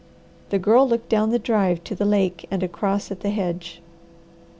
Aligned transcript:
The 0.49 0.57
Girl 0.57 0.89
looked 0.89 1.09
down 1.09 1.29
the 1.29 1.37
drive 1.37 1.83
to 1.83 1.93
the 1.93 2.05
lake 2.05 2.47
and 2.49 2.63
across 2.63 3.11
at 3.11 3.19
the 3.19 3.29
hedge. 3.29 3.83